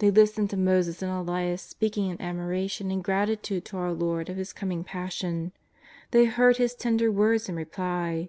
They 0.00 0.10
listened 0.10 0.50
to 0.50 0.56
Moses 0.58 1.00
and 1.00 1.10
Elias 1.10 1.62
speaking 1.62 2.10
in 2.10 2.20
admiration 2.20 2.90
and 2.90 3.02
gratitude 3.02 3.64
to 3.64 3.78
our 3.78 3.90
Lord 3.94 4.28
of 4.28 4.36
His 4.36 4.52
coming 4.52 4.84
Passion. 4.84 5.50
They 6.10 6.26
heard 6.26 6.58
His 6.58 6.74
tender 6.74 7.10
words 7.10 7.48
in 7.48 7.56
reply. 7.56 8.28